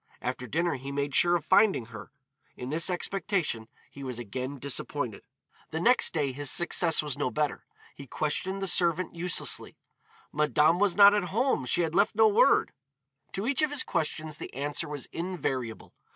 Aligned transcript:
After 0.19 0.47
dinner 0.47 0.77
he 0.77 0.91
made 0.91 1.13
sure 1.13 1.35
of 1.35 1.45
finding 1.45 1.85
her. 1.85 2.11
In 2.57 2.71
this 2.71 2.89
expectation 2.89 3.67
he 3.91 4.03
was 4.03 4.17
again 4.17 4.57
disappointed. 4.57 5.21
The 5.69 5.79
next 5.79 6.11
day 6.11 6.31
his 6.31 6.49
success 6.49 7.03
was 7.03 7.19
no 7.19 7.29
better. 7.29 7.67
He 7.93 8.07
questioned 8.07 8.63
the 8.63 8.67
servant 8.67 9.13
uselessly. 9.13 9.77
"Madame 10.33 10.79
was 10.79 10.95
not 10.95 11.13
at 11.13 11.25
home, 11.25 11.67
she 11.67 11.83
had 11.83 11.93
left 11.93 12.15
no 12.15 12.27
word." 12.27 12.73
To 13.33 13.45
each 13.45 13.61
of 13.61 13.69
his 13.69 13.83
questions 13.83 14.37
the 14.37 14.51
answer 14.55 14.89
was 14.89 15.05
invariable. 15.11 15.93